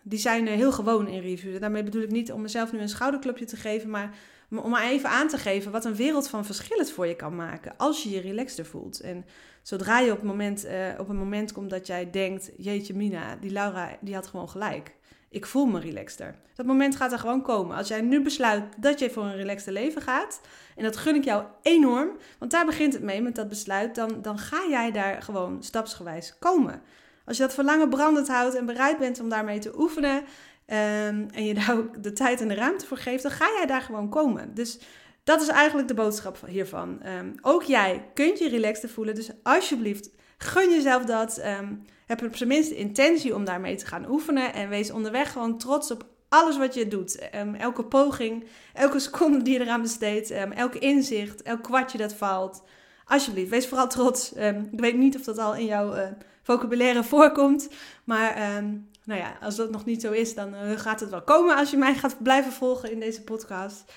die 0.01 0.19
zijn 0.19 0.47
heel 0.47 0.71
gewoon 0.71 1.07
in 1.07 1.21
reviews. 1.21 1.59
Daarmee 1.59 1.83
bedoel 1.83 2.01
ik 2.01 2.11
niet 2.11 2.31
om 2.31 2.41
mezelf 2.41 2.71
nu 2.71 2.79
een 2.79 2.89
schouderklopje 2.89 3.45
te 3.45 3.55
geven, 3.55 3.89
maar 3.89 4.13
om 4.49 4.69
maar 4.69 4.83
even 4.83 5.09
aan 5.09 5.27
te 5.27 5.37
geven 5.37 5.71
wat 5.71 5.85
een 5.85 5.95
wereld 5.95 6.27
van 6.27 6.45
verschil 6.45 6.77
het 6.77 6.91
voor 6.91 7.07
je 7.07 7.15
kan 7.15 7.35
maken 7.35 7.73
als 7.77 8.03
je 8.03 8.09
je 8.09 8.21
relaxter 8.21 8.65
voelt. 8.65 8.99
En 8.99 9.25
zodra 9.61 9.99
je 9.99 10.11
op, 10.11 10.17
het 10.17 10.25
moment, 10.25 10.65
uh, 10.65 10.87
op 10.97 11.09
een 11.09 11.17
moment 11.17 11.51
komt 11.51 11.69
dat 11.69 11.87
jij 11.87 12.09
denkt, 12.09 12.51
jeetje 12.57 12.93
Mina, 12.93 13.35
die 13.35 13.51
Laura 13.51 13.97
die 14.01 14.15
had 14.15 14.27
gewoon 14.27 14.49
gelijk. 14.49 14.97
Ik 15.29 15.45
voel 15.45 15.65
me 15.65 15.79
relaxter. 15.79 16.35
Dat 16.55 16.65
moment 16.65 16.95
gaat 16.95 17.11
er 17.11 17.19
gewoon 17.19 17.41
komen. 17.41 17.77
Als 17.77 17.87
jij 17.87 18.01
nu 18.01 18.21
besluit 18.21 18.63
dat 18.77 18.99
je 18.99 19.09
voor 19.09 19.23
een 19.23 19.35
relaxter 19.35 19.73
leven 19.73 20.01
gaat, 20.01 20.41
en 20.75 20.83
dat 20.83 20.97
gun 20.97 21.15
ik 21.15 21.23
jou 21.23 21.43
enorm, 21.61 22.09
want 22.39 22.51
daar 22.51 22.65
begint 22.65 22.93
het 22.93 23.03
mee 23.03 23.21
met 23.21 23.35
dat 23.35 23.49
besluit, 23.49 23.95
dan, 23.95 24.21
dan 24.21 24.37
ga 24.37 24.65
jij 24.69 24.91
daar 24.91 25.21
gewoon 25.21 25.63
stapsgewijs 25.63 26.35
komen. 26.39 26.81
Als 27.29 27.37
je 27.37 27.43
dat 27.43 27.53
verlangen 27.53 27.89
brandend 27.89 28.27
houdt 28.27 28.55
en 28.55 28.65
bereid 28.65 28.97
bent 28.97 29.19
om 29.19 29.29
daarmee 29.29 29.59
te 29.59 29.79
oefenen, 29.79 30.23
Ehm, 30.69 31.25
en 31.31 31.45
je 31.45 31.53
daar 31.53 31.77
ook 31.77 32.03
de 32.03 32.13
tijd 32.13 32.41
en 32.41 32.47
de 32.47 32.53
ruimte 32.53 32.85
voor 32.85 32.97
geeft, 32.97 33.23
dan 33.23 33.31
ga 33.31 33.45
jij 33.57 33.65
daar 33.65 33.81
gewoon 33.81 34.09
komen. 34.09 34.53
Dus 34.53 34.79
dat 35.23 35.41
is 35.41 35.47
eigenlijk 35.47 35.87
de 35.87 35.93
boodschap 35.93 36.37
hiervan. 36.47 37.01
Um, 37.05 37.35
ook 37.41 37.63
jij 37.63 38.09
kunt 38.13 38.39
je 38.39 38.49
relaxed 38.49 38.91
voelen. 38.91 39.15
Dus 39.15 39.29
alsjeblieft, 39.43 40.09
gun 40.37 40.69
jezelf 40.69 41.05
dat. 41.05 41.41
Um, 41.45 41.85
heb 42.05 42.23
op 42.23 42.35
zijn 42.35 42.49
minst 42.49 42.71
intentie 42.71 43.35
om 43.35 43.45
daarmee 43.45 43.75
te 43.75 43.85
gaan 43.85 44.09
oefenen. 44.09 44.53
En 44.53 44.69
wees 44.69 44.91
onderweg 44.91 45.31
gewoon 45.31 45.57
trots 45.57 45.91
op 45.91 46.05
alles 46.29 46.57
wat 46.57 46.73
je 46.73 46.87
doet. 46.87 47.29
elke 47.57 47.85
poging, 47.85 48.43
elke 48.73 48.99
seconde 49.09 49.41
die 49.41 49.53
je 49.53 49.59
eraan 49.59 49.81
besteedt. 49.81 50.31
elke 50.31 50.79
inzicht, 50.79 51.41
elk 51.41 51.63
kwartje 51.63 51.97
dat 51.97 52.13
valt. 52.13 52.63
Alsjeblieft, 53.05 53.49
wees 53.49 53.67
vooral 53.67 53.87
trots. 53.87 54.33
ik 54.71 54.79
weet 54.79 54.97
niet 54.97 55.15
of 55.15 55.21
dat 55.21 55.37
al 55.37 55.55
in 55.55 55.65
jouw 55.65 55.95
uh, 55.95 56.07
vocabulaire 56.49 57.03
voorkomt. 57.03 57.69
Maar 58.03 58.61
nou 59.09 59.21
ja, 59.21 59.37
als 59.41 59.55
dat 59.55 59.71
nog 59.71 59.85
niet 59.85 60.01
zo 60.01 60.11
is, 60.11 60.35
dan 60.35 60.53
uh, 60.53 60.71
gaat 60.77 60.99
het 60.99 61.09
wel 61.09 61.21
komen 61.21 61.55
als 61.55 61.71
je 61.71 61.77
mij 61.77 61.95
gaat 61.95 62.23
blijven 62.23 62.51
volgen 62.51 62.91
in 62.91 62.99
deze 62.99 63.23
podcast. 63.23 63.93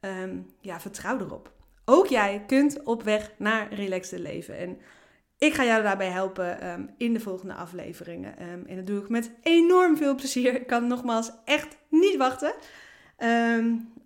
Um, 0.00 0.46
ja, 0.60 0.80
vertrouw 0.80 1.18
erop. 1.18 1.52
Ook 1.84 2.06
jij 2.06 2.44
kunt 2.46 2.82
op 2.82 3.02
weg 3.02 3.32
naar 3.38 3.74
relaxed 3.74 4.18
leven. 4.18 4.58
En 4.58 4.78
ik 5.38 5.54
ga 5.54 5.64
jou 5.64 5.82
daarbij 5.82 6.10
helpen 6.10 6.68
um, 6.68 6.94
in 6.96 7.12
de 7.12 7.20
volgende 7.20 7.54
afleveringen. 7.54 8.38
En 8.38 8.76
dat 8.76 8.86
doe 8.86 9.02
ik 9.02 9.08
met 9.08 9.30
enorm 9.42 9.96
veel 9.96 10.14
plezier. 10.14 10.54
Ik 10.54 10.66
kan 10.66 10.86
nogmaals 10.86 11.30
echt 11.44 11.76
niet 11.88 12.16
wachten. 12.16 12.54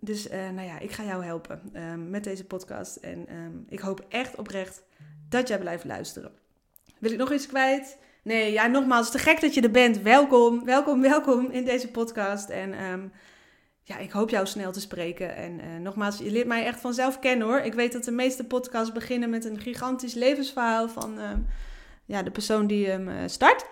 dus 0.01 0.31
uh, 0.31 0.51
nou 0.51 0.67
ja, 0.67 0.79
ik 0.79 0.91
ga 0.91 1.05
jou 1.05 1.25
helpen 1.25 1.61
met 2.11 2.25
deze 2.25 2.45
podcast. 2.45 2.97
En 2.97 3.27
ik 3.69 3.81
hoop 3.81 4.07
echt 4.09 4.37
oprecht 4.37 4.83
dat 5.29 5.49
jij 5.49 5.59
blijft 5.59 5.85
luisteren. 5.85 6.46
Wil 6.99 7.13
ik 7.13 7.19
nog 7.19 7.33
iets 7.33 7.47
kwijt? 7.47 7.99
Nee, 8.23 8.53
ja, 8.53 8.67
nogmaals, 8.67 9.11
te 9.11 9.19
gek 9.19 9.41
dat 9.41 9.55
je 9.55 9.61
er 9.61 9.71
bent. 9.71 10.03
Welkom, 10.03 10.65
welkom, 10.65 11.01
welkom 11.01 11.51
in 11.51 11.65
deze 11.65 11.89
podcast. 11.89 12.49
En 12.49 12.85
um, 12.85 13.13
ja, 13.83 13.99
ik 13.99 14.11
hoop 14.11 14.31
jou 14.31 14.47
snel 14.47 14.73
te 14.73 14.81
spreken. 14.81 15.37
En 15.37 15.53
uh, 15.53 15.81
nogmaals, 15.81 16.19
je 16.19 16.31
leert 16.31 16.47
mij 16.47 16.65
echt 16.65 16.81
vanzelf 16.81 17.19
kennen 17.19 17.47
hoor. 17.47 17.59
Ik 17.59 17.75
weet 17.75 17.93
dat 17.93 18.05
de 18.05 18.11
meeste 18.11 18.45
podcasts 18.45 18.93
beginnen 18.93 19.31
met 19.31 19.45
een 19.45 19.61
gigantisch 19.61 20.15
levensverhaal 20.15 20.89
van 20.89 21.19
um, 21.19 21.47
ja, 22.05 22.23
de 22.23 22.31
persoon 22.31 22.67
die 22.67 22.87
hem 22.87 23.09
uh, 23.09 23.17
start. 23.27 23.67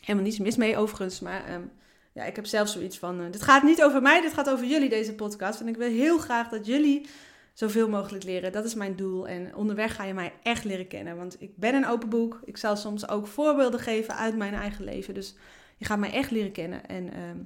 Helemaal 0.00 0.24
niets 0.24 0.38
mis 0.38 0.56
mee 0.56 0.76
overigens, 0.76 1.20
maar 1.20 1.54
um, 1.54 1.70
ja, 2.12 2.24
ik 2.24 2.36
heb 2.36 2.46
zelf 2.46 2.68
zoiets 2.68 2.98
van... 2.98 3.20
Uh, 3.20 3.26
dit 3.30 3.42
gaat 3.42 3.62
niet 3.62 3.82
over 3.82 4.02
mij, 4.02 4.20
dit 4.20 4.32
gaat 4.32 4.50
over 4.50 4.66
jullie, 4.66 4.88
deze 4.88 5.14
podcast. 5.14 5.60
En 5.60 5.68
ik 5.68 5.76
wil 5.76 5.88
heel 5.88 6.18
graag 6.18 6.48
dat 6.48 6.66
jullie 6.66 7.06
zoveel 7.54 7.88
mogelijk 7.88 8.24
leren. 8.24 8.52
Dat 8.52 8.64
is 8.64 8.74
mijn 8.74 8.96
doel. 8.96 9.28
En 9.28 9.54
onderweg 9.54 9.94
ga 9.94 10.04
je 10.04 10.14
mij 10.14 10.32
echt 10.42 10.64
leren 10.64 10.86
kennen. 10.86 11.16
Want 11.16 11.36
ik 11.38 11.56
ben 11.56 11.74
een 11.74 11.86
open 11.86 12.08
boek. 12.08 12.40
Ik 12.44 12.56
zal 12.56 12.76
soms 12.76 13.08
ook 13.08 13.26
voorbeelden 13.26 13.80
geven 13.80 14.16
uit 14.16 14.36
mijn 14.36 14.54
eigen 14.54 14.84
leven. 14.84 15.14
Dus 15.14 15.34
je 15.76 15.84
gaat 15.84 15.98
mij 15.98 16.12
echt 16.12 16.30
leren 16.30 16.52
kennen. 16.52 16.86
En 16.86 17.12
ehm, 17.12 17.38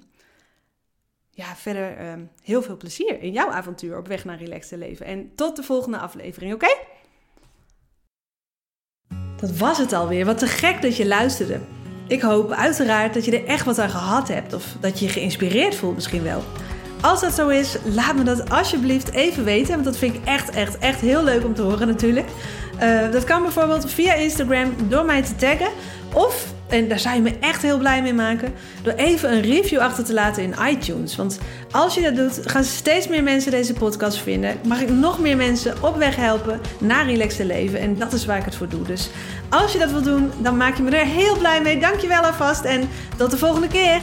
ja, 1.31 1.57
verder 1.57 1.97
ehm, 1.97 2.25
heel 2.43 2.63
veel 2.63 2.77
plezier 2.77 3.23
in 3.23 3.33
jouw 3.33 3.51
avontuur 3.51 3.99
op 3.99 4.09
weg 4.09 4.25
naar 4.25 4.39
relaxed 4.39 4.79
leven. 4.79 5.07
En 5.07 5.35
tot 5.35 5.57
de 5.57 5.63
volgende 5.63 5.99
aflevering, 5.99 6.55
oké? 6.55 6.77
Dat 9.37 9.57
was 9.57 9.79
het 9.79 9.93
alweer. 9.93 10.25
Wat 10.25 10.39
te 10.39 10.47
gek 10.47 10.83
dat 10.83 10.97
je 10.97 11.07
luisterde. 11.07 11.61
Ik 12.07 12.21
hoop 12.21 12.51
uiteraard 12.51 13.15
dat 13.15 13.25
je 13.25 13.39
er 13.39 13.47
echt 13.47 13.65
wat 13.65 13.79
aan 13.79 13.91
gehad 13.91 14.29
hebt. 14.29 14.53
Of 14.53 14.77
dat 14.81 14.99
je 14.99 15.05
je 15.05 15.13
geïnspireerd 15.13 15.75
voelt 15.75 15.95
misschien 15.95 16.23
wel. 16.23 16.43
Als 17.01 17.21
dat 17.21 17.33
zo 17.35 17.49
is, 17.49 17.77
laat 17.95 18.15
me 18.15 18.23
dat 18.23 18.51
alsjeblieft 18.51 19.13
even 19.13 19.45
weten. 19.45 19.73
Want 19.73 19.85
dat 19.85 19.97
vind 19.97 20.15
ik 20.15 20.21
echt, 20.25 20.51
echt, 20.51 20.79
echt 20.79 21.01
heel 21.01 21.25
leuk 21.25 21.45
om 21.45 21.55
te 21.55 21.63
horen 21.63 21.87
natuurlijk. 21.87 22.27
Uh, 22.83 23.13
dat 23.13 23.25
kan 23.25 23.43
bijvoorbeeld 23.43 23.91
via 23.91 24.15
Instagram 24.15 24.75
door 24.89 25.05
mij 25.05 25.23
te 25.23 25.37
taggen. 25.37 25.69
Of, 26.13 26.47
en 26.69 26.89
daar 26.89 26.99
zou 26.99 27.15
je 27.15 27.21
me 27.21 27.39
echt 27.41 27.63
heel 27.63 27.79
blij 27.79 28.03
mee 28.03 28.15
maken, 28.15 28.55
door 28.83 28.93
even 28.93 29.33
een 29.33 29.41
review 29.41 29.79
achter 29.79 30.05
te 30.05 30.13
laten 30.13 30.43
in 30.43 30.55
iTunes. 30.71 31.17
Want 31.17 31.39
als 31.71 31.95
je 31.95 32.03
dat 32.03 32.17
doet, 32.17 32.41
gaan 32.51 32.65
steeds 32.65 33.09
meer 33.09 33.23
mensen 33.23 33.51
deze 33.51 33.73
podcast 33.73 34.19
vinden. 34.19 34.57
Mag 34.67 34.81
ik 34.81 34.91
nog 34.91 35.19
meer 35.19 35.37
mensen 35.37 35.75
op 35.83 35.97
weg 35.97 36.17
helpen 36.17 36.61
naar 36.79 37.07
relaxed 37.07 37.47
leven. 37.47 37.81
En 37.81 37.99
dat 37.99 38.13
is 38.13 38.25
waar 38.27 38.39
ik 38.39 38.45
het 38.45 38.57
voor 38.57 38.69
doe. 38.69 38.83
Dus 38.83 39.11
als 39.49 39.73
je 39.73 39.79
dat 39.79 39.91
wil 39.91 40.03
doen, 40.03 40.31
dan 40.39 40.57
maak 40.57 40.77
je 40.77 40.83
me 40.83 40.91
er 40.91 41.07
heel 41.07 41.37
blij 41.37 41.63
mee. 41.63 41.81
Dankjewel 41.81 42.23
alvast 42.23 42.65
en 42.65 42.89
tot 43.17 43.31
de 43.31 43.39
volgende 43.39 43.69
keer. 43.69 44.01